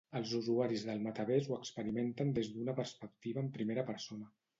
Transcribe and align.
Els 0.19 0.29
usuaris 0.37 0.85
del 0.85 1.03
metavers 1.07 1.49
ho 1.51 1.53
experimenten 1.57 2.31
des 2.39 2.49
d'una 2.55 2.75
perspectiva 2.79 3.43
en 3.45 3.53
primera 3.59 3.85
persona. 3.91 4.31